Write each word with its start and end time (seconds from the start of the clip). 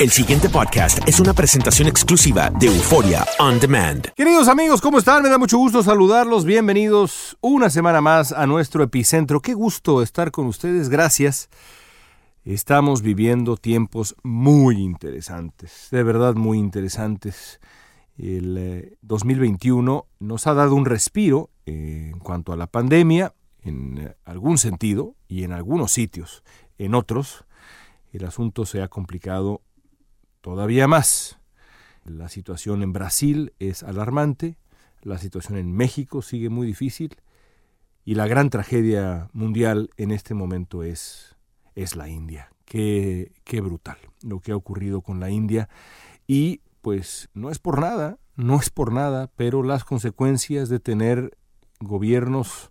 El 0.00 0.10
siguiente 0.10 0.48
podcast 0.48 0.98
es 1.06 1.20
una 1.20 1.32
presentación 1.32 1.86
exclusiva 1.86 2.50
de 2.50 2.66
Euforia 2.66 3.24
On 3.38 3.60
Demand. 3.60 4.08
Queridos 4.16 4.48
amigos, 4.48 4.80
¿cómo 4.80 4.98
están? 4.98 5.22
Me 5.22 5.28
da 5.28 5.38
mucho 5.38 5.56
gusto 5.56 5.84
saludarlos. 5.84 6.44
Bienvenidos 6.44 7.38
una 7.40 7.70
semana 7.70 8.00
más 8.00 8.32
a 8.32 8.44
nuestro 8.48 8.82
epicentro. 8.82 9.40
Qué 9.40 9.54
gusto 9.54 10.02
estar 10.02 10.32
con 10.32 10.46
ustedes. 10.46 10.88
Gracias. 10.88 11.48
Estamos 12.44 13.02
viviendo 13.02 13.56
tiempos 13.56 14.16
muy 14.24 14.78
interesantes, 14.78 15.86
de 15.92 16.02
verdad 16.02 16.34
muy 16.34 16.58
interesantes. 16.58 17.60
El 18.18 18.58
eh, 18.58 18.96
2021 19.02 20.06
nos 20.18 20.46
ha 20.48 20.54
dado 20.54 20.74
un 20.74 20.86
respiro 20.86 21.50
eh, 21.66 22.10
en 22.12 22.18
cuanto 22.18 22.52
a 22.52 22.56
la 22.56 22.66
pandemia, 22.66 23.32
en 23.62 23.98
eh, 23.98 24.16
algún 24.24 24.58
sentido 24.58 25.14
y 25.28 25.44
en 25.44 25.52
algunos 25.52 25.92
sitios. 25.92 26.42
En 26.78 26.96
otros, 26.96 27.44
el 28.12 28.24
asunto 28.24 28.66
se 28.66 28.82
ha 28.82 28.88
complicado 28.88 29.62
todavía 30.44 30.86
más. 30.86 31.38
La 32.04 32.28
situación 32.28 32.82
en 32.82 32.92
Brasil 32.92 33.54
es 33.60 33.82
alarmante, 33.82 34.58
la 35.00 35.16
situación 35.16 35.56
en 35.56 35.72
México 35.72 36.20
sigue 36.20 36.50
muy 36.50 36.66
difícil 36.66 37.16
y 38.04 38.14
la 38.14 38.26
gran 38.26 38.50
tragedia 38.50 39.30
mundial 39.32 39.88
en 39.96 40.10
este 40.10 40.34
momento 40.34 40.82
es, 40.82 41.34
es 41.74 41.96
la 41.96 42.10
India. 42.10 42.50
Qué, 42.66 43.32
qué 43.44 43.62
brutal 43.62 43.96
lo 44.22 44.40
que 44.40 44.52
ha 44.52 44.56
ocurrido 44.56 45.00
con 45.00 45.18
la 45.18 45.30
India 45.30 45.70
y 46.26 46.60
pues 46.82 47.30
no 47.32 47.50
es 47.50 47.58
por 47.58 47.80
nada, 47.80 48.18
no 48.36 48.60
es 48.60 48.68
por 48.68 48.92
nada, 48.92 49.30
pero 49.36 49.62
las 49.62 49.82
consecuencias 49.82 50.68
de 50.68 50.78
tener 50.78 51.38
gobiernos 51.80 52.70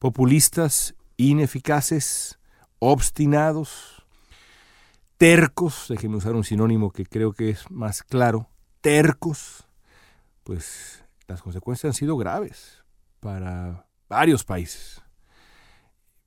populistas, 0.00 0.96
ineficaces, 1.16 2.40
obstinados, 2.80 4.01
tercos, 5.22 5.86
déjenme 5.88 6.16
usar 6.16 6.34
un 6.34 6.42
sinónimo 6.42 6.90
que 6.90 7.06
creo 7.06 7.32
que 7.32 7.48
es 7.48 7.70
más 7.70 8.02
claro, 8.02 8.48
tercos, 8.80 9.68
pues 10.42 11.04
las 11.28 11.42
consecuencias 11.42 11.90
han 11.90 11.94
sido 11.94 12.16
graves 12.16 12.82
para 13.20 13.86
varios 14.08 14.42
países. 14.42 15.00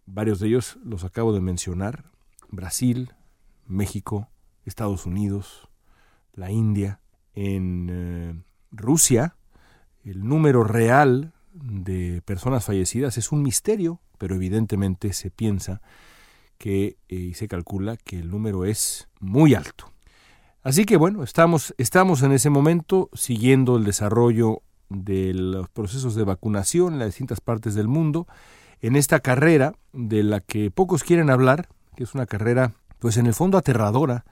Varios 0.05 0.39
de 0.39 0.47
ellos 0.47 0.77
los 0.81 1.03
acabo 1.03 1.33
de 1.33 1.41
mencionar, 1.41 2.05
Brasil, 2.47 3.11
México, 3.65 4.29
Estados 4.63 5.05
Unidos, 5.05 5.67
la 6.31 6.49
India, 6.51 7.01
en 7.33 7.89
eh, 7.91 8.43
Rusia, 8.71 9.35
el 10.05 10.25
número 10.25 10.63
real 10.63 11.33
de 11.51 12.21
personas 12.21 12.63
fallecidas 12.63 13.17
es 13.17 13.33
un 13.33 13.41
misterio, 13.41 13.99
pero 14.17 14.35
evidentemente 14.35 15.11
se 15.11 15.31
piensa 15.31 15.81
que 16.57 16.97
eh, 17.09 17.31
se 17.35 17.47
calcula 17.47 17.97
que 17.97 18.19
el 18.19 18.29
número 18.29 18.65
es 18.65 19.07
muy 19.19 19.53
alto. 19.53 19.91
Así 20.63 20.85
que 20.85 20.97
bueno, 20.97 21.23
estamos, 21.23 21.75
estamos 21.77 22.23
en 22.23 22.31
ese 22.31 22.49
momento 22.49 23.09
siguiendo 23.13 23.77
el 23.77 23.83
desarrollo 23.83 24.61
de 24.89 25.33
los 25.33 25.69
procesos 25.69 26.15
de 26.15 26.23
vacunación 26.23 26.93
en 26.93 26.99
las 26.99 27.09
distintas 27.09 27.41
partes 27.41 27.75
del 27.75 27.87
mundo, 27.87 28.27
en 28.81 28.95
esta 28.95 29.19
carrera 29.19 29.73
de 29.93 30.23
la 30.23 30.39
que 30.39 30.71
pocos 30.71 31.03
quieren 31.03 31.29
hablar, 31.29 31.69
que 31.95 32.03
es 32.03 32.13
una 32.13 32.25
carrera, 32.25 32.73
pues 32.99 33.17
en 33.17 33.25
el 33.27 33.33
fondo 33.33 33.57
aterradora, 33.57 34.25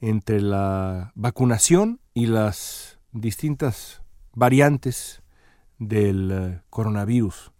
entre 0.00 0.40
la 0.40 1.12
vacunación 1.14 2.00
y 2.14 2.26
las 2.26 2.98
distintas 3.12 4.02
variantes 4.32 5.22
del 5.78 6.30
eh, 6.32 6.60
coronavirus, 6.70 7.52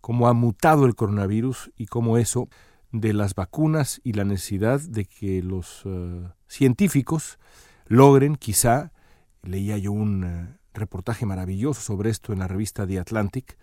cómo 0.00 0.28
ha 0.28 0.32
mutado 0.32 0.86
el 0.86 0.94
coronavirus 0.94 1.70
y 1.76 1.86
cómo 1.86 2.18
eso 2.18 2.48
de 2.92 3.12
las 3.12 3.34
vacunas 3.34 4.00
y 4.04 4.12
la 4.12 4.24
necesidad 4.24 4.80
de 4.80 5.04
que 5.04 5.42
los 5.42 5.84
uh, 5.84 6.28
científicos 6.48 7.38
logren, 7.86 8.36
quizá, 8.36 8.92
leía 9.42 9.78
yo 9.78 9.92
un 9.92 10.24
uh, 10.24 10.56
reportaje 10.74 11.26
maravilloso 11.26 11.80
sobre 11.80 12.10
esto 12.10 12.32
en 12.32 12.40
la 12.40 12.48
revista 12.48 12.86
The 12.86 12.98
Atlantic, 12.98 13.56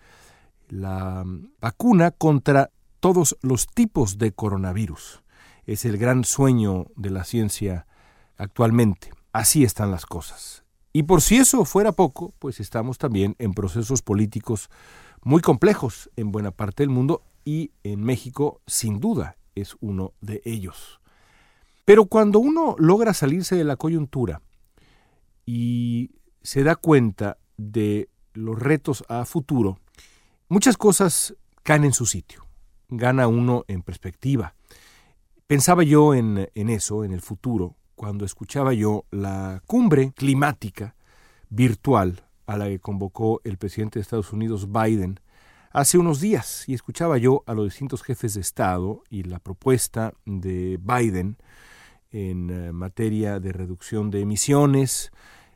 la 0.68 1.22
um, 1.22 1.50
vacuna 1.60 2.10
contra 2.10 2.70
todos 3.00 3.36
los 3.42 3.66
tipos 3.66 4.18
de 4.18 4.32
coronavirus. 4.32 5.22
Es 5.64 5.84
el 5.84 5.98
gran 5.98 6.24
sueño 6.24 6.86
de 6.96 7.10
la 7.10 7.24
ciencia 7.24 7.86
actualmente. 8.36 9.10
Así 9.32 9.64
están 9.64 9.90
las 9.90 10.06
cosas. 10.06 10.64
Y 10.92 11.04
por 11.04 11.20
si 11.20 11.36
eso 11.36 11.64
fuera 11.64 11.92
poco, 11.92 12.34
pues 12.38 12.60
estamos 12.60 12.98
también 12.98 13.36
en 13.38 13.52
procesos 13.52 14.02
políticos 14.02 14.70
muy 15.22 15.42
complejos 15.42 16.10
en 16.16 16.32
buena 16.32 16.50
parte 16.50 16.82
del 16.82 16.90
mundo 16.90 17.22
y 17.48 17.72
en 17.82 18.04
México 18.04 18.60
sin 18.66 19.00
duda 19.00 19.38
es 19.54 19.74
uno 19.80 20.12
de 20.20 20.42
ellos. 20.44 21.00
Pero 21.86 22.04
cuando 22.04 22.40
uno 22.40 22.76
logra 22.78 23.14
salirse 23.14 23.56
de 23.56 23.64
la 23.64 23.76
coyuntura 23.76 24.42
y 25.46 26.10
se 26.42 26.62
da 26.62 26.76
cuenta 26.76 27.38
de 27.56 28.10
los 28.34 28.58
retos 28.58 29.02
a 29.08 29.24
futuro, 29.24 29.78
muchas 30.50 30.76
cosas 30.76 31.34
caen 31.62 31.84
en 31.84 31.94
su 31.94 32.04
sitio, 32.04 32.44
gana 32.90 33.28
uno 33.28 33.64
en 33.66 33.80
perspectiva. 33.80 34.54
Pensaba 35.46 35.84
yo 35.84 36.14
en, 36.14 36.50
eso, 36.54 37.02
en 37.02 37.12
el 37.12 37.22
futuro, 37.22 37.76
cuando 37.94 38.26
escuchaba 38.26 38.74
yo 38.74 39.06
la 39.10 39.62
cumbre 39.66 40.12
climática 40.12 40.96
virtual 41.48 42.26
a 42.44 42.58
la 42.58 42.66
que 42.66 42.78
convocó 42.78 43.40
el 43.44 43.56
presidente 43.56 43.98
de 43.98 44.02
Estados 44.02 44.34
Unidos, 44.34 44.70
Biden, 44.70 45.18
hace 45.70 45.98
unos 45.98 46.20
días 46.20 46.68
y 46.68 46.74
escuchaba 46.74 47.18
yo 47.18 47.42
a 47.46 47.54
los 47.54 47.66
distintos 47.66 48.02
jefes 48.02 48.34
de 48.34 48.40
Estado 48.40 49.02
y 49.10 49.24
la 49.24 49.38
propuesta 49.38 50.14
de 50.24 50.78
Biden 50.80 51.36
en 52.10 52.50
uh, 52.50 52.72
materia 52.72 53.38
de 53.40 53.52
reducción 53.52 54.10
de 54.10 54.20
emisiones, 54.20 55.12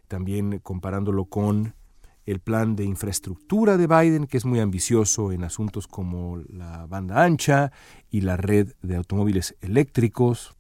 también 0.09 0.59
comparándolo 0.59 1.25
con 1.25 1.75
el 2.27 2.41
plan 2.41 2.77
de 2.77 2.85
infraestructura 2.85 3.77
de 3.77 3.87
Biden, 3.87 4.27
que 4.27 4.37
es 4.37 4.45
muy 4.45 4.61
ambicioso 4.61 5.33
en 5.33 5.45
asuntos 5.45 5.89
como 5.89 6.39
la 6.49 6.87
banda 6.87 7.25
ancha 7.25 7.73
y 8.11 8.21
la 8.21 8.37
red 8.37 8.75
de 8.83 8.97
automóviles 8.97 9.57
eléctricos. 9.61 10.55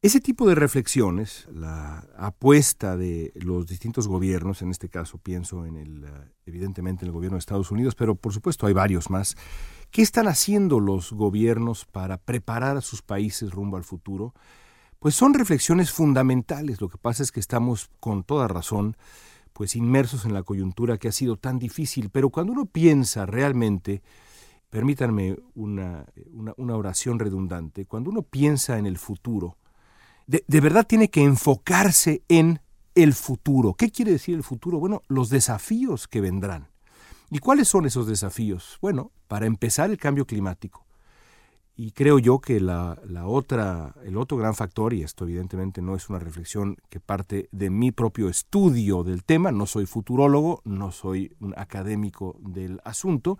Ese 0.00 0.20
tipo 0.20 0.46
de 0.46 0.54
reflexiones, 0.54 1.48
la 1.52 2.06
apuesta 2.16 2.96
de 2.96 3.32
los 3.34 3.66
distintos 3.66 4.06
gobiernos, 4.06 4.62
en 4.62 4.70
este 4.70 4.88
caso 4.88 5.18
pienso 5.18 5.66
en 5.66 5.76
el, 5.76 6.06
evidentemente 6.46 7.04
en 7.04 7.08
el 7.08 7.12
gobierno 7.12 7.34
de 7.34 7.40
Estados 7.40 7.72
Unidos, 7.72 7.96
pero 7.96 8.14
por 8.14 8.32
supuesto 8.32 8.68
hay 8.68 8.74
varios 8.74 9.10
más, 9.10 9.36
¿qué 9.90 10.02
están 10.02 10.28
haciendo 10.28 10.78
los 10.78 11.12
gobiernos 11.12 11.84
para 11.84 12.16
preparar 12.16 12.76
a 12.76 12.80
sus 12.80 13.02
países 13.02 13.50
rumbo 13.50 13.76
al 13.76 13.82
futuro? 13.82 14.34
Pues 15.00 15.16
son 15.16 15.34
reflexiones 15.34 15.90
fundamentales. 15.90 16.80
Lo 16.80 16.88
que 16.88 16.98
pasa 16.98 17.24
es 17.24 17.32
que 17.32 17.40
estamos 17.40 17.90
con 17.98 18.22
toda 18.22 18.46
razón 18.46 18.96
pues 19.52 19.74
inmersos 19.74 20.24
en 20.24 20.32
la 20.32 20.44
coyuntura 20.44 20.98
que 20.98 21.08
ha 21.08 21.12
sido 21.12 21.38
tan 21.38 21.58
difícil, 21.58 22.10
pero 22.10 22.30
cuando 22.30 22.52
uno 22.52 22.66
piensa 22.66 23.26
realmente, 23.26 24.02
permítanme 24.70 25.36
una, 25.56 26.06
una, 26.30 26.54
una 26.56 26.76
oración 26.76 27.18
redundante, 27.18 27.84
cuando 27.84 28.10
uno 28.10 28.22
piensa 28.22 28.78
en 28.78 28.86
el 28.86 28.96
futuro, 28.96 29.56
de, 30.28 30.44
de, 30.46 30.60
verdad 30.60 30.86
tiene 30.86 31.10
que 31.10 31.24
enfocarse 31.24 32.22
en 32.28 32.60
el 32.94 33.14
futuro. 33.14 33.74
¿Qué 33.74 33.90
quiere 33.90 34.12
decir 34.12 34.36
el 34.36 34.44
futuro? 34.44 34.78
Bueno, 34.78 35.02
los 35.08 35.30
desafíos 35.30 36.06
que 36.06 36.20
vendrán. 36.20 36.68
¿Y 37.30 37.40
cuáles 37.40 37.68
son 37.68 37.86
esos 37.86 38.06
desafíos? 38.06 38.78
Bueno, 38.80 39.10
para 39.26 39.46
empezar, 39.46 39.90
el 39.90 39.98
cambio 39.98 40.26
climático. 40.26 40.86
Y 41.76 41.92
creo 41.92 42.18
yo 42.18 42.40
que 42.40 42.60
la, 42.60 43.00
la, 43.06 43.26
otra, 43.26 43.94
el 44.04 44.16
otro 44.16 44.36
gran 44.36 44.54
factor, 44.54 44.92
y 44.92 45.02
esto 45.02 45.24
evidentemente 45.24 45.80
no 45.80 45.94
es 45.94 46.08
una 46.08 46.18
reflexión 46.18 46.76
que 46.88 46.98
parte 46.98 47.48
de 47.52 47.70
mi 47.70 47.92
propio 47.92 48.28
estudio 48.28 49.04
del 49.04 49.24
tema, 49.24 49.52
no 49.52 49.64
soy 49.64 49.86
futurólogo, 49.86 50.60
no 50.64 50.90
soy 50.90 51.36
un 51.40 51.54
académico 51.56 52.36
del 52.40 52.80
asunto, 52.84 53.38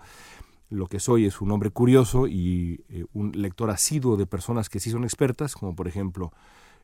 lo 0.71 0.87
que 0.87 1.01
soy 1.01 1.27
es 1.27 1.41
un 1.41 1.51
hombre 1.51 1.71
curioso 1.71 2.29
y 2.29 2.85
eh, 2.91 3.07
un 3.13 3.33
lector 3.33 3.71
asiduo 3.71 4.17
de 4.17 4.27
personas 4.27 4.69
que 4.69 4.81
sí 4.81 4.91
son 4.91 5.05
expertas, 5.05 5.55
como 5.55 5.75
por 5.75 5.89
ejemplo 5.89 6.33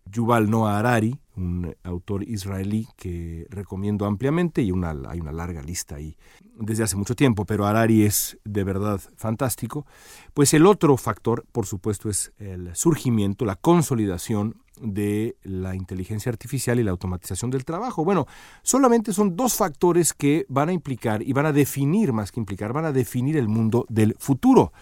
Yuval 0.06 0.50
Noah 0.50 0.78
Harari, 0.78 1.18
un 1.36 1.74
autor 1.82 2.22
israelí 2.22 2.86
que 2.96 3.46
recomiendo 3.50 4.06
ampliamente 4.06 4.62
y 4.62 4.66
hay 4.66 5.20
una 5.20 5.32
larga 5.32 5.62
lista 5.62 5.96
ahí 5.96 6.16
desde 6.56 6.84
hace 6.84 6.96
mucho 6.96 7.16
tiempo, 7.16 7.44
pero 7.44 7.66
Harari 7.66 8.04
es 8.04 8.38
de 8.44 8.62
verdad 8.62 9.00
fantástico. 9.16 9.86
Pues 10.32 10.54
el 10.54 10.66
otro 10.66 10.96
factor, 10.96 11.44
por 11.50 11.66
supuesto, 11.66 12.08
es 12.08 12.32
el 12.38 12.74
surgimiento, 12.76 13.44
la 13.44 13.56
consolidación 13.56 14.62
de 14.80 15.36
la 15.42 15.74
inteligencia 15.74 16.30
artificial 16.30 16.78
y 16.78 16.84
la 16.84 16.90
automatización 16.90 17.50
del 17.50 17.64
trabajo. 17.64 18.04
Bueno, 18.04 18.26
solamente 18.62 19.12
son 19.12 19.36
dos 19.36 19.54
factores 19.54 20.12
que 20.12 20.46
van 20.48 20.68
a 20.68 20.72
implicar 20.72 21.22
y 21.22 21.32
van 21.32 21.46
a 21.46 21.52
definir, 21.52 22.12
más 22.12 22.30
que 22.30 22.40
implicar, 22.40 22.72
van 22.72 22.84
a 22.84 22.92
definir 22.92 23.36
el 23.36 23.48
mundo 23.48 23.86
del 23.88 24.14
futuro. 24.18 24.72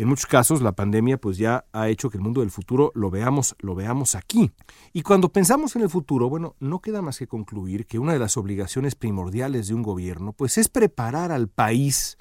En 0.00 0.08
muchos 0.08 0.24
casos 0.24 0.62
la 0.62 0.72
pandemia 0.72 1.18
pues 1.18 1.36
ya 1.36 1.66
ha 1.74 1.90
hecho 1.90 2.08
que 2.08 2.16
el 2.16 2.22
mundo 2.22 2.40
del 2.40 2.50
futuro 2.50 2.90
lo 2.94 3.10
veamos, 3.10 3.54
lo 3.58 3.74
veamos 3.74 4.14
aquí. 4.14 4.50
Y 4.94 5.02
cuando 5.02 5.28
pensamos 5.28 5.76
en 5.76 5.82
el 5.82 5.90
futuro, 5.90 6.30
bueno, 6.30 6.56
no 6.58 6.80
queda 6.80 7.02
más 7.02 7.18
que 7.18 7.26
concluir 7.26 7.84
que 7.84 7.98
una 7.98 8.14
de 8.14 8.18
las 8.18 8.38
obligaciones 8.38 8.94
primordiales 8.94 9.68
de 9.68 9.74
un 9.74 9.82
gobierno 9.82 10.32
pues 10.32 10.56
es 10.56 10.70
preparar 10.70 11.32
al 11.32 11.48
país 11.48 12.16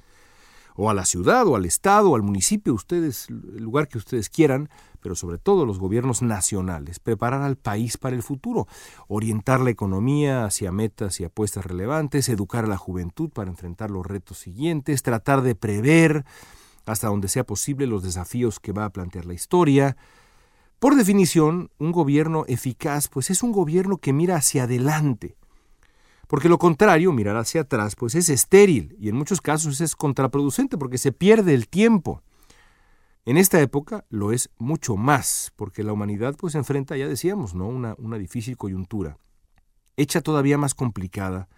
o 0.76 0.90
a 0.90 0.94
la 0.94 1.06
ciudad 1.06 1.48
o 1.48 1.56
al 1.56 1.64
estado 1.64 2.12
o 2.12 2.16
al 2.18 2.22
municipio, 2.22 2.74
ustedes 2.74 3.30
el 3.30 3.64
lugar 3.64 3.88
que 3.88 3.98
ustedes 3.98 4.30
quieran, 4.30 4.70
pero 5.00 5.16
sobre 5.16 5.38
todo 5.38 5.66
los 5.66 5.80
gobiernos 5.80 6.22
nacionales, 6.22 7.00
preparar 7.00 7.44
al 7.44 7.56
país 7.56 7.96
para 7.96 8.14
el 8.14 8.24
futuro, 8.24 8.68
orientar 9.08 9.62
la 9.62 9.70
economía 9.70 10.44
hacia 10.44 10.74
metas 10.74 11.22
y 11.22 11.24
apuestas 11.24 11.66
relevantes, 11.66 12.28
educar 12.28 12.66
a 12.66 12.68
la 12.68 12.78
juventud 12.78 13.30
para 13.30 13.50
enfrentar 13.50 13.90
los 13.90 14.06
retos 14.06 14.38
siguientes, 14.38 15.02
tratar 15.02 15.44
de 15.44 15.56
prever 15.56 16.26
hasta 16.90 17.08
donde 17.08 17.28
sea 17.28 17.46
posible 17.46 17.88
los 17.88 18.04
desafíos 18.04 18.60
que 18.60 18.72
va 18.72 18.86
a 18.86 18.90
plantear 18.90 19.26
la 19.26 19.34
historia. 19.34 19.96
Por 20.80 20.96
definición, 20.96 21.70
un 21.78 21.92
gobierno 21.92 22.46
eficaz 22.48 23.08
pues 23.08 23.30
es 23.30 23.44
un 23.44 23.52
gobierno 23.52 23.98
que 23.98 24.14
mira 24.14 24.36
hacia 24.36 24.64
adelante, 24.64 25.36
porque 26.28 26.50
lo 26.50 26.58
contrario, 26.58 27.12
mirar 27.12 27.38
hacia 27.38 27.62
atrás, 27.62 27.96
pues 27.96 28.16
es 28.16 28.30
estéril 28.30 28.96
y 29.00 29.10
en 29.10 29.16
muchos 29.16 29.42
casos 29.42 29.82
es 29.82 29.96
contraproducente 29.96 30.78
porque 30.78 30.98
se 30.98 31.12
pierde 31.12 31.54
el 31.54 31.68
tiempo. 31.68 32.22
En 33.26 33.38
esta 33.38 33.60
época 33.60 34.06
lo 34.10 34.32
es 34.32 34.50
mucho 34.58 34.96
más, 34.96 35.52
porque 35.56 35.84
la 35.84 35.94
humanidad 35.94 36.36
pues 36.38 36.56
enfrenta, 36.56 36.98
ya 36.98 37.08
decíamos, 37.08 37.54
¿no? 37.54 37.68
una, 37.68 37.96
una 37.98 38.18
difícil 38.18 38.58
coyuntura, 38.58 39.18
hecha 39.98 40.22
todavía 40.22 40.58
más 40.58 40.74
complicada 40.74 41.50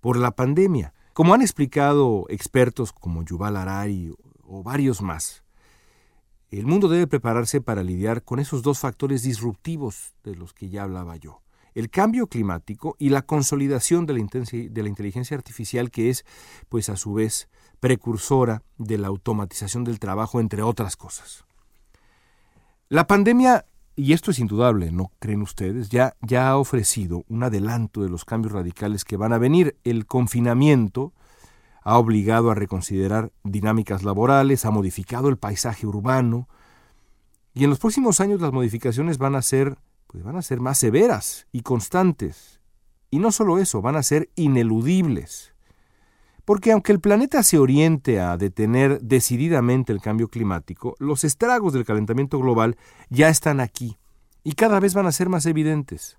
por 0.00 0.16
la 0.16 0.30
pandemia. 0.30 0.94
Como 1.12 1.32
han 1.32 1.40
explicado 1.40 2.26
expertos 2.28 2.92
como 2.92 3.22
Yuval 3.22 3.56
Harari 3.56 4.14
o 4.48 4.62
varios 4.62 5.02
más. 5.02 5.44
El 6.50 6.66
mundo 6.66 6.88
debe 6.88 7.06
prepararse 7.06 7.60
para 7.60 7.82
lidiar 7.82 8.22
con 8.22 8.38
esos 8.38 8.62
dos 8.62 8.78
factores 8.78 9.22
disruptivos 9.22 10.14
de 10.22 10.36
los 10.36 10.52
que 10.52 10.68
ya 10.68 10.84
hablaba 10.84 11.16
yo. 11.16 11.42
El 11.74 11.90
cambio 11.90 12.28
climático 12.28 12.96
y 12.98 13.10
la 13.10 13.22
consolidación 13.22 14.06
de 14.06 14.14
la, 14.14 14.26
de 14.70 14.82
la 14.82 14.88
inteligencia 14.88 15.36
artificial 15.36 15.90
que 15.90 16.08
es, 16.08 16.24
pues 16.68 16.88
a 16.88 16.96
su 16.96 17.14
vez, 17.14 17.48
precursora 17.80 18.62
de 18.78 18.96
la 18.96 19.08
automatización 19.08 19.84
del 19.84 19.98
trabajo, 19.98 20.40
entre 20.40 20.62
otras 20.62 20.96
cosas. 20.96 21.44
La 22.88 23.06
pandemia, 23.06 23.66
y 23.94 24.12
esto 24.12 24.30
es 24.30 24.38
indudable, 24.38 24.92
¿no 24.92 25.10
creen 25.18 25.42
ustedes? 25.42 25.90
Ya, 25.90 26.14
ya 26.22 26.48
ha 26.48 26.56
ofrecido 26.56 27.24
un 27.28 27.42
adelanto 27.42 28.02
de 28.02 28.08
los 28.08 28.24
cambios 28.24 28.52
radicales 28.52 29.04
que 29.04 29.16
van 29.16 29.32
a 29.32 29.38
venir. 29.38 29.76
El 29.84 30.06
confinamiento, 30.06 31.12
ha 31.86 31.98
obligado 31.98 32.50
a 32.50 32.56
reconsiderar 32.56 33.30
dinámicas 33.44 34.02
laborales, 34.02 34.64
ha 34.64 34.72
modificado 34.72 35.28
el 35.28 35.36
paisaje 35.36 35.86
urbano, 35.86 36.48
y 37.54 37.62
en 37.62 37.70
los 37.70 37.78
próximos 37.78 38.18
años 38.18 38.40
las 38.40 38.52
modificaciones 38.52 39.18
van 39.18 39.36
a 39.36 39.40
ser, 39.40 39.78
pues 40.08 40.24
van 40.24 40.34
a 40.34 40.42
ser 40.42 40.58
más 40.58 40.78
severas 40.78 41.46
y 41.52 41.60
constantes. 41.60 42.60
Y 43.08 43.20
no 43.20 43.30
solo 43.30 43.58
eso, 43.58 43.82
van 43.82 43.94
a 43.94 44.02
ser 44.02 44.30
ineludibles. 44.34 45.54
Porque 46.44 46.72
aunque 46.72 46.90
el 46.90 46.98
planeta 46.98 47.44
se 47.44 47.56
oriente 47.56 48.18
a 48.18 48.36
detener 48.36 49.00
decididamente 49.00 49.92
el 49.92 50.00
cambio 50.00 50.26
climático, 50.26 50.96
los 50.98 51.22
estragos 51.22 51.72
del 51.72 51.84
calentamiento 51.84 52.40
global 52.40 52.76
ya 53.10 53.28
están 53.28 53.60
aquí 53.60 53.96
y 54.42 54.54
cada 54.54 54.80
vez 54.80 54.92
van 54.92 55.06
a 55.06 55.12
ser 55.12 55.28
más 55.28 55.46
evidentes 55.46 56.18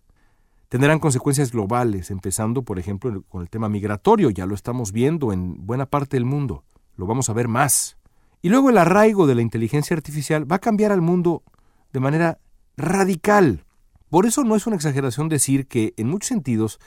tendrán 0.69 0.99
consecuencias 0.99 1.51
globales, 1.51 2.11
empezando, 2.11 2.63
por 2.63 2.79
ejemplo, 2.79 3.23
con 3.29 3.41
el 3.41 3.49
tema 3.49 3.69
migratorio, 3.69 4.29
ya 4.29 4.45
lo 4.45 4.55
estamos 4.55 4.91
viendo 4.91 5.31
en 5.31 5.65
buena 5.65 5.85
parte 5.85 6.17
del 6.17 6.25
mundo, 6.25 6.63
lo 6.95 7.05
vamos 7.05 7.29
a 7.29 7.33
ver 7.33 7.47
más. 7.47 7.97
Y 8.41 8.49
luego 8.49 8.69
el 8.69 8.77
arraigo 8.77 9.27
de 9.27 9.35
la 9.35 9.41
inteligencia 9.41 9.95
artificial 9.95 10.49
va 10.49 10.57
a 10.57 10.59
cambiar 10.59 10.91
al 10.91 11.01
mundo 11.01 11.43
de 11.91 11.99
manera 11.99 12.39
radical. 12.75 13.65
Por 14.09 14.25
eso 14.25 14.43
no 14.43 14.55
es 14.55 14.67
una 14.67 14.75
exageración 14.75 15.27
decir 15.27 15.67
que, 15.67 15.93
en 15.97 16.07
muchos 16.07 16.29
sentidos, 16.29 16.79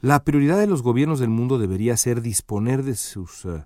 la 0.00 0.24
prioridad 0.24 0.58
de 0.58 0.66
los 0.66 0.82
gobiernos 0.82 1.20
del 1.20 1.30
mundo 1.30 1.58
debería 1.58 1.96
ser 1.96 2.22
disponer 2.22 2.82
de 2.82 2.96
sus 2.96 3.44
eh, 3.44 3.64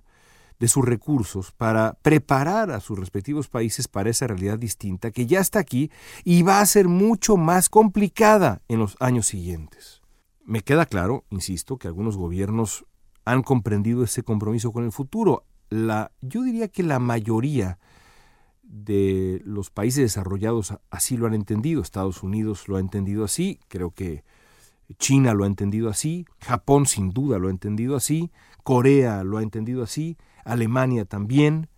de 0.61 0.67
sus 0.67 0.85
recursos 0.85 1.51
para 1.51 1.97
preparar 2.03 2.69
a 2.69 2.79
sus 2.81 2.99
respectivos 2.99 3.47
países 3.47 3.87
para 3.87 4.11
esa 4.11 4.27
realidad 4.27 4.59
distinta 4.59 5.09
que 5.09 5.25
ya 5.25 5.39
está 5.39 5.57
aquí 5.57 5.89
y 6.23 6.43
va 6.43 6.59
a 6.59 6.65
ser 6.67 6.87
mucho 6.87 7.35
más 7.35 7.67
complicada 7.67 8.61
en 8.67 8.77
los 8.77 8.95
años 8.99 9.25
siguientes. 9.25 10.03
Me 10.45 10.61
queda 10.61 10.85
claro, 10.85 11.25
insisto, 11.31 11.77
que 11.77 11.87
algunos 11.87 12.15
gobiernos 12.15 12.85
han 13.25 13.41
comprendido 13.41 14.03
ese 14.03 14.21
compromiso 14.21 14.71
con 14.71 14.83
el 14.85 14.91
futuro. 14.91 15.45
La, 15.71 16.11
yo 16.21 16.43
diría 16.43 16.67
que 16.67 16.83
la 16.83 16.99
mayoría 16.99 17.79
de 18.61 19.41
los 19.43 19.71
países 19.71 20.03
desarrollados 20.03 20.75
así 20.91 21.17
lo 21.17 21.25
han 21.25 21.33
entendido. 21.33 21.81
Estados 21.81 22.21
Unidos 22.21 22.67
lo 22.67 22.75
ha 22.75 22.81
entendido 22.81 23.23
así, 23.23 23.59
creo 23.67 23.89
que 23.89 24.23
China 24.99 25.33
lo 25.33 25.43
ha 25.43 25.47
entendido 25.47 25.89
así, 25.89 26.27
Japón 26.39 26.85
sin 26.85 27.09
duda 27.09 27.39
lo 27.39 27.47
ha 27.47 27.51
entendido 27.51 27.95
así, 27.95 28.29
Corea 28.63 29.23
lo 29.23 29.39
ha 29.39 29.41
entendido 29.41 29.81
así, 29.81 30.17
Alemania 30.45 31.05
también. 31.05 31.69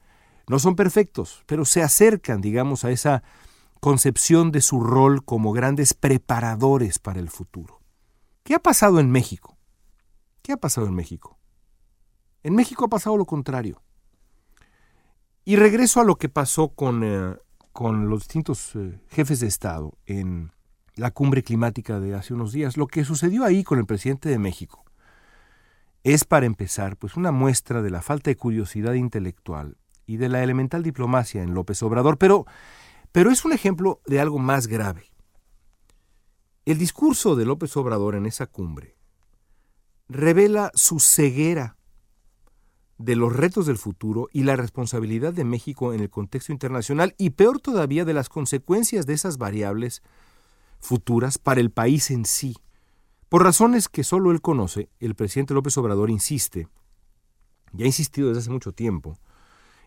No 0.48 0.60
son 0.60 0.76
perfectos, 0.76 1.44
pero 1.46 1.66
se 1.66 1.82
acercan, 1.82 2.42
digamos, 2.42 2.84
a 2.84 2.92
esa 2.92 3.24
concepción 3.80 4.52
de 4.52 4.62
su 4.62 4.82
rol 4.82 5.24
como 5.24 5.52
grandes 5.52 5.94
preparadores 5.94 7.00
para 7.00 7.20
el 7.20 7.30
futuro. 7.30 7.82
¿Qué 8.44 8.56
ha 8.56 8.60
pasado 8.60 9.00
en 9.00 9.12
México? 9.12 9.58
¿Qué 10.42 10.52
ha 10.52 10.58
pasado 10.58 10.88
en 10.88 10.96
México? 10.96 11.38
En 12.44 12.56
México 12.56 12.86
ha 12.86 12.90
pasado 12.90 13.18
lo 13.18 13.26
contrario. 13.26 13.82
Y 15.46 15.56
regreso 15.56 16.02
a 16.02 16.06
lo 16.06 16.18
que 16.18 16.30
pasó 16.30 16.70
con, 16.70 17.04
eh, 17.04 17.36
con 17.72 18.10
los 18.10 18.22
distintos 18.22 18.76
eh, 18.76 19.00
jefes 19.10 19.40
de 19.40 19.48
Estado 19.48 19.98
en 20.06 20.52
la 20.96 21.12
cumbre 21.12 21.44
climática 21.44 22.00
de 22.00 22.14
hace 22.16 22.34
unos 22.34 22.52
días. 22.52 22.78
Lo 22.78 22.88
que 22.88 23.04
sucedió 23.04 23.44
ahí 23.44 23.64
con 23.64 23.80
el 23.80 23.86
presidente 23.86 24.30
de 24.30 24.40
México 24.40 24.86
es 26.04 26.26
para 26.26 26.46
empezar 26.46 26.98
pues 26.98 27.16
una 27.16 27.32
muestra 27.32 27.82
de 27.82 27.90
la 27.90 28.02
falta 28.02 28.30
de 28.30 28.38
curiosidad 28.38 28.94
intelectual 28.94 29.78
y 30.06 30.18
de 30.18 30.30
la 30.30 30.44
elemental 30.44 30.84
diplomacia 30.84 31.42
en 31.44 31.54
López 31.54 31.82
Obrador, 31.82 32.18
pero, 32.18 32.46
pero 33.12 33.32
es 33.32 33.46
un 33.46 33.54
ejemplo 33.54 34.02
de 34.06 34.20
algo 34.20 34.40
más 34.40 34.68
grave. 34.68 35.06
El 36.66 36.78
discurso 36.78 37.36
de 37.36 37.46
López 37.46 37.76
Obrador 37.78 38.16
en 38.16 38.26
esa 38.26 38.48
cumbre 38.48 38.98
revela 40.10 40.72
su 40.76 41.00
ceguera 41.00 41.78
de 42.98 43.16
los 43.16 43.36
retos 43.36 43.66
del 43.66 43.78
futuro 43.78 44.30
y 44.32 44.44
la 44.44 44.56
responsabilidad 44.56 45.34
de 45.34 45.44
México 45.44 45.94
en 45.94 46.02
el 46.02 46.10
contexto 46.10 46.52
internacional 46.52 47.16
y 47.18 47.32
peor 47.32 47.60
todavía 47.60 48.06
de 48.06 48.14
las 48.14 48.30
consecuencias 48.30 49.06
de 49.06 49.14
esas 49.14 49.38
variables 49.38 50.04
futuras 50.80 51.38
para 51.38 51.62
el 51.62 51.72
país 51.72 52.12
en 52.12 52.26
sí. 52.26 52.58
Por 53.34 53.42
razones 53.42 53.90
que 53.90 54.04
solo 54.04 54.30
él 54.30 54.42
conoce, 54.42 54.90
el 55.00 55.16
presidente 55.16 55.56
López 55.56 55.76
Obrador 55.80 56.12
insiste, 56.12 56.68
y 57.76 57.82
ha 57.82 57.88
insistido 57.88 58.28
desde 58.28 58.42
hace 58.42 58.52
mucho 58.52 58.74
tiempo, 58.74 59.18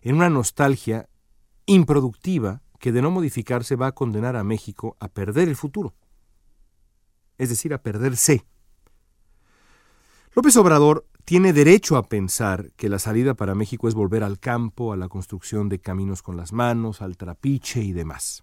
en 0.03 0.17
una 0.17 0.29
nostalgia 0.29 1.09
improductiva 1.65 2.61
que 2.81 2.91
de 2.91 3.03
no 3.03 3.13
modificarse 3.13 3.77
va 3.77 3.87
a 3.87 3.93
condenar 3.93 4.35
a 4.35 4.43
México 4.43 4.97
a 4.99 5.07
perder 5.07 5.49
el 5.49 5.55
futuro, 5.55 5.95
es 7.39 7.49
decir, 7.49 7.73
a 7.73 7.81
perderse. 7.81 8.45
López 10.35 10.57
Obrador 10.57 11.07
tiene 11.25 11.53
derecho 11.53 11.97
a 11.97 12.09
pensar 12.09 12.73
que 12.73 12.89
la 12.89 12.99
salida 12.99 13.35
para 13.35 13.55
México 13.55 13.87
es 13.87 13.95
volver 13.95 14.25
al 14.25 14.41
campo, 14.41 14.93
a 14.93 14.97
la 14.97 15.09
construcción 15.09 15.69
de 15.69 15.79
caminos 15.79 16.21
con 16.21 16.37
las 16.37 16.53
manos, 16.53 17.01
al 17.01 17.17
trapiche 17.17 17.81
y 17.81 17.93
demás. 17.93 18.43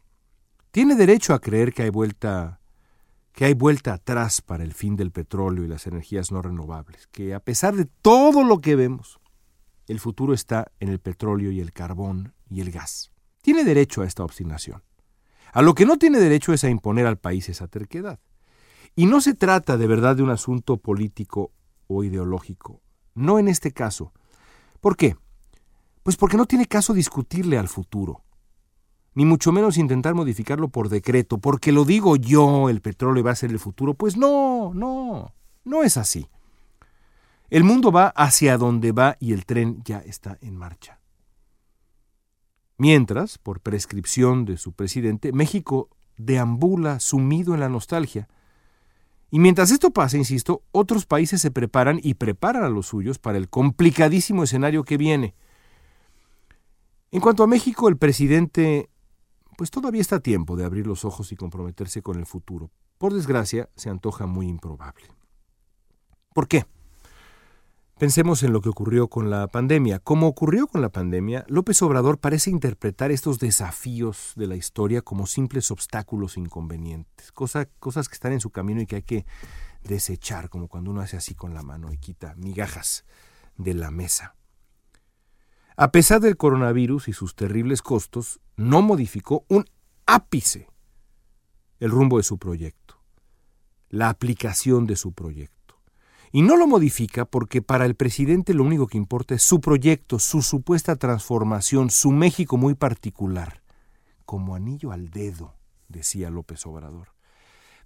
Tiene 0.72 0.96
derecho 0.96 1.34
a 1.34 1.40
creer 1.40 1.74
que 1.74 1.84
hay 1.84 1.90
vuelta 1.90 2.62
que 3.34 3.46
hay 3.46 3.54
vuelta 3.54 3.94
atrás 3.94 4.42
para 4.42 4.64
el 4.64 4.74
fin 4.74 4.96
del 4.96 5.12
petróleo 5.12 5.66
y 5.66 5.68
las 5.68 5.88
energías 5.88 6.32
no 6.32 6.42
renovables, 6.42 7.08
que 7.08 7.34
a 7.34 7.40
pesar 7.40 7.76
de 7.76 7.86
todo 7.86 8.44
lo 8.44 8.60
que 8.60 8.76
vemos, 8.76 9.20
el 9.88 10.00
futuro 10.00 10.34
está 10.34 10.72
en 10.80 10.90
el 10.90 11.00
petróleo 11.00 11.52
y 11.52 11.60
el 11.60 11.74
carbón 11.74 12.34
y 12.50 12.62
el 12.62 12.72
gas. 12.72 13.12
Tiene 13.42 13.64
derecho 13.64 14.02
a 14.02 14.06
esta 14.06 14.24
obstinación. 14.24 14.84
A 15.52 15.62
lo 15.62 15.74
que 15.74 15.86
no 15.86 15.98
tiene 15.98 16.20
derecho 16.20 16.54
es 16.54 16.64
a 16.64 16.70
imponer 16.70 17.06
al 17.06 17.18
país 17.18 17.50
esa 17.50 17.68
terquedad. 17.68 18.20
Y 18.96 19.08
no 19.08 19.20
se 19.20 19.34
trata 19.34 19.78
de 19.78 19.88
verdad 19.88 20.16
de 20.16 20.24
un 20.24 20.30
asunto 20.30 20.78
político 20.78 21.52
o 21.88 22.04
ideológico. 22.04 22.82
No 23.16 23.40
en 23.40 23.48
este 23.48 23.72
caso. 23.72 24.14
¿Por 24.80 24.96
qué? 24.96 25.18
Pues 26.04 26.18
porque 26.18 26.38
no 26.38 26.46
tiene 26.46 26.68
caso 26.68 26.94
discutirle 26.94 27.58
al 27.58 27.68
futuro 27.68 28.24
ni 29.16 29.26
mucho 29.26 29.52
menos 29.52 29.78
intentar 29.78 30.16
modificarlo 30.16 30.70
por 30.70 30.90
decreto, 30.90 31.38
porque 31.38 31.72
lo 31.72 31.86
digo 31.86 32.16
yo, 32.16 32.70
el 32.70 32.82
petróleo 32.82 33.24
va 33.24 33.32
a 33.32 33.36
ser 33.36 33.52
el 33.52 33.60
futuro. 33.60 33.94
Pues 33.94 34.18
no, 34.18 34.74
no, 34.74 35.34
no 35.64 35.84
es 35.84 35.98
así. 35.98 36.28
El 37.50 37.64
mundo 37.64 37.92
va 37.92 38.08
hacia 38.08 38.58
donde 38.58 38.92
va 38.92 39.16
y 39.20 39.34
el 39.34 39.46
tren 39.46 39.82
ya 39.84 40.00
está 40.00 40.38
en 40.42 40.56
marcha. 40.56 41.00
Mientras, 42.78 43.38
por 43.38 43.62
prescripción 43.62 44.46
de 44.46 44.58
su 44.58 44.74
presidente, 44.74 45.32
México 45.32 45.90
deambula 46.18 47.00
sumido 47.00 47.54
en 47.54 47.60
la 47.60 47.70
nostalgia. 47.70 48.28
Y 49.30 49.40
mientras 49.40 49.72
esto 49.72 49.92
pasa, 49.92 50.18
insisto, 50.18 50.64
otros 50.72 51.06
países 51.06 51.42
se 51.42 51.52
preparan 51.52 52.00
y 52.02 52.16
preparan 52.16 52.64
a 52.64 52.70
los 52.70 52.88
suyos 52.88 53.20
para 53.20 53.38
el 53.38 53.50
complicadísimo 53.50 54.44
escenario 54.44 54.84
que 54.84 54.98
viene. 54.98 55.36
En 57.12 57.22
cuanto 57.22 57.44
a 57.44 57.48
México, 57.48 57.90
el 57.90 57.98
presidente, 57.98 58.90
pues 59.58 59.72
todavía 59.72 60.02
está 60.02 60.20
tiempo 60.20 60.56
de 60.56 60.66
abrir 60.66 60.88
los 60.88 61.06
ojos 61.06 61.32
y 61.32 61.36
comprometerse 61.36 62.02
con 62.02 62.18
el 62.18 62.26
futuro. 62.26 62.72
Por 62.98 63.14
desgracia, 63.14 63.70
se 63.76 63.90
antoja 63.90 64.26
muy 64.26 64.48
improbable. 64.48 65.06
¿Por 66.34 66.48
qué? 66.48 66.66
Pensemos 68.00 68.42
en 68.44 68.52
lo 68.52 68.62
que 68.62 68.70
ocurrió 68.70 69.08
con 69.08 69.30
la 69.30 69.48
pandemia. 69.48 70.00
Como 70.00 70.28
ocurrió 70.28 70.68
con 70.68 70.82
la 70.82 70.90
pandemia, 70.90 71.46
López 71.48 71.82
Obrador 71.84 72.18
parece 72.18 72.50
interpretar 72.50 73.12
estos 73.12 73.40
desafíos 73.40 74.34
de 74.36 74.48
la 74.48 74.56
historia 74.56 75.02
como 75.02 75.28
simples 75.28 75.70
obstáculos 75.70 76.36
inconvenientes, 76.36 77.32
cosas 77.32 77.68
que 78.10 78.14
están 78.14 78.34
en 78.34 78.40
su 78.40 78.50
camino 78.50 78.82
y 78.82 78.88
que 78.88 78.96
hay 78.98 79.04
que 79.04 79.26
desechar, 79.84 80.50
como 80.50 80.68
cuando 80.68 80.92
uno 80.92 81.02
hace 81.02 81.18
así 81.18 81.36
con 81.36 81.54
la 81.54 81.62
mano 81.62 81.94
y 81.94 81.98
quita 81.98 82.34
migajas 82.36 83.06
de 83.58 83.74
la 83.74 83.92
mesa. 83.92 84.36
A 85.76 85.92
pesar 85.92 86.22
del 86.22 86.38
coronavirus 86.38 87.08
y 87.08 87.14
sus 87.14 87.36
terribles 87.36 87.82
costos, 87.82 88.40
no 88.56 88.84
modificó 88.84 89.44
un 89.48 89.66
ápice 90.06 90.68
el 91.80 91.90
rumbo 91.90 92.18
de 92.18 92.24
su 92.24 92.38
proyecto, 92.38 93.02
la 93.90 94.10
aplicación 94.10 94.86
de 94.86 94.96
su 94.96 95.14
proyecto. 95.14 95.80
Y 96.32 96.44
no 96.44 96.58
lo 96.58 96.68
modifica 96.68 97.26
porque 97.26 97.62
para 97.62 97.86
el 97.86 97.96
presidente 97.96 98.54
lo 98.54 98.64
único 98.64 98.88
que 98.88 98.98
importa 98.98 99.36
es 99.36 99.44
su 99.44 99.62
proyecto, 99.62 100.20
su 100.20 100.42
supuesta 100.42 100.96
transformación, 100.96 101.90
su 101.90 102.12
México 102.12 102.58
muy 102.58 102.76
particular. 102.76 103.64
Como 104.26 104.56
anillo 104.56 104.92
al 104.92 105.10
dedo, 105.10 105.56
decía 105.90 106.30
López 106.30 106.66
Obrador. 106.66 107.14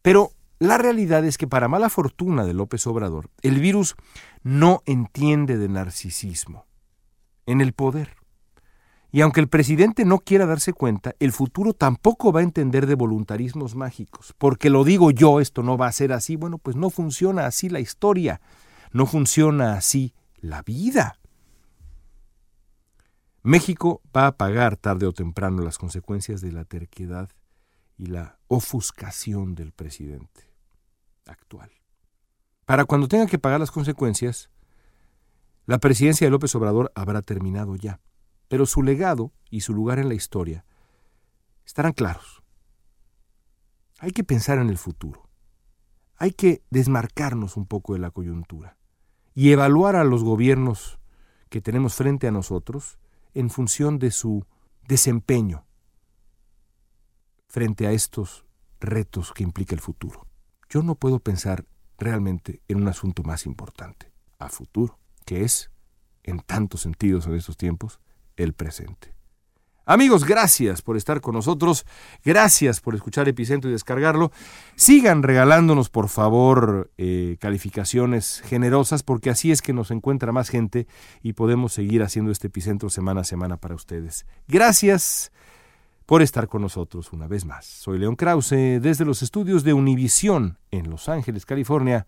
Pero 0.02 0.32
la 0.60 0.78
realidad 0.78 1.26
es 1.26 1.38
que 1.38 1.48
para 1.48 1.68
mala 1.68 1.90
fortuna 1.90 2.46
de 2.46 2.54
López 2.54 2.86
Obrador, 2.86 3.30
el 3.42 3.60
virus 3.60 3.96
no 4.44 4.82
entiende 4.86 5.58
de 5.58 5.70
narcisismo 5.70 6.67
en 7.48 7.62
el 7.62 7.74
poder. 7.74 8.16
Y 9.12 9.22
aunque 9.22 9.40
el 9.40 9.48
presidente 9.48 10.06
no 10.06 10.20
quiera 10.20 10.46
darse 10.46 10.74
cuenta, 10.74 11.16
el 11.20 11.32
futuro 11.32 11.74
tampoco 11.74 12.32
va 12.32 12.42
a 12.42 12.44
entender 12.44 12.86
de 12.86 12.94
voluntarismos 12.94 13.74
mágicos. 13.74 14.36
Porque 14.38 14.70
lo 14.70 14.84
digo 14.84 15.10
yo, 15.12 15.40
esto 15.40 15.64
no 15.64 15.78
va 15.78 15.88
a 15.88 15.92
ser 15.94 16.14
así. 16.14 16.36
Bueno, 16.36 16.60
pues 16.60 16.76
no 16.76 16.90
funciona 16.90 17.46
así 17.48 17.70
la 17.70 17.80
historia. 17.80 18.42
No 18.92 19.06
funciona 19.06 19.74
así 19.74 20.14
la 20.40 20.62
vida. 20.62 21.18
México 23.44 24.02
va 24.16 24.28
a 24.28 24.38
pagar 24.38 24.76
tarde 24.76 25.08
o 25.08 25.14
temprano 25.14 25.64
las 25.64 25.78
consecuencias 25.78 26.42
de 26.42 26.52
la 26.52 26.66
terquedad 26.66 27.30
y 27.98 28.08
la 28.08 28.38
ofuscación 28.48 29.56
del 29.56 29.72
presidente 29.72 30.52
actual. 31.26 31.72
Para 32.66 32.84
cuando 32.84 33.08
tenga 33.08 33.26
que 33.26 33.40
pagar 33.40 33.62
las 33.62 33.72
consecuencias, 33.72 34.50
la 35.68 35.78
presidencia 35.78 36.26
de 36.26 36.32
López 36.32 36.54
Obrador 36.56 36.92
habrá 36.96 37.22
terminado 37.22 37.76
ya 37.76 38.00
pero 38.48 38.66
su 38.66 38.84
legado 38.84 39.34
y 39.50 39.62
su 39.62 39.74
lugar 39.74 40.00
en 40.00 40.08
la 40.08 40.16
historia 40.16 40.66
estarán 41.66 41.94
claros. 41.94 42.44
Hay 44.00 44.12
que 44.12 44.24
pensar 44.24 44.60
en 44.60 44.70
el 44.70 44.78
futuro. 44.78 45.28
Hay 46.18 46.32
que 46.32 46.64
desmarcarnos 46.70 47.58
un 47.58 47.66
poco 47.66 47.94
de 47.94 48.00
la 48.00 48.12
coyuntura 48.12 48.78
y 49.36 49.52
evaluar 49.52 49.96
a 49.96 50.04
los 50.04 50.24
gobiernos 50.24 51.00
que 51.50 51.62
tenemos 51.62 51.96
frente 51.96 52.28
a 52.28 52.32
nosotros 52.32 52.98
en 53.34 53.50
función 53.50 54.00
de 54.00 54.12
su 54.12 54.46
desempeño 54.88 55.66
frente 57.48 57.88
a 57.88 57.92
estos 57.92 58.46
retos 58.80 59.32
que 59.34 59.44
implica 59.44 59.76
el 59.76 59.82
futuro. 59.82 60.28
Yo 60.70 60.82
no 60.84 60.96
puedo 60.96 61.20
pensar 61.20 61.66
realmente 61.98 62.62
en 62.68 62.82
un 62.82 62.88
asunto 62.88 63.24
más 63.24 63.46
importante 63.46 64.12
a 64.40 64.50
futuro, 64.50 65.00
que 65.28 65.44
es, 65.44 65.70
en 66.24 66.40
tantos 66.40 66.82
sentidos 66.82 67.28
en 67.28 67.36
estos 67.36 67.58
tiempos, 67.58 68.00
el 68.38 68.54
presente. 68.54 69.14
Amigos, 69.86 70.26
gracias 70.26 70.82
por 70.82 70.96
estar 70.98 71.22
con 71.22 71.36
nosotros, 71.36 71.86
gracias 72.24 72.80
por 72.80 72.96
escuchar 72.96 73.28
Epicentro 73.28 73.70
y 73.70 73.74
descargarlo. 73.74 74.32
Sigan 74.76 75.24
regalándonos, 75.24 75.90
por 75.90 76.08
favor, 76.08 76.92
eh, 76.98 77.38
calificaciones 77.40 78.42
generosas, 78.46 79.04
porque 79.04 79.30
así 79.30 79.52
es 79.52 79.62
que 79.62 79.74
nos 79.74 79.92
encuentra 79.92 80.32
más 80.32 80.50
gente 80.50 80.88
y 81.22 81.34
podemos 81.34 81.74
seguir 81.74 82.04
haciendo 82.04 82.32
este 82.32 82.48
Epicentro 82.48 82.90
semana 82.90 83.22
a 83.22 83.26
semana 83.26 83.58
para 83.58 83.76
ustedes. 83.76 84.26
Gracias 84.48 85.32
por 86.06 86.22
estar 86.22 86.48
con 86.48 86.62
nosotros 86.62 87.12
una 87.12 87.28
vez 87.28 87.44
más. 87.46 87.66
Soy 87.66 88.00
León 88.00 88.16
Krause, 88.16 88.82
desde 88.82 89.04
los 89.04 89.22
estudios 89.22 89.66
de 89.66 89.74
Univisión 89.74 90.58
en 90.72 90.90
Los 90.90 91.10
Ángeles, 91.10 91.46
California. 91.46 92.08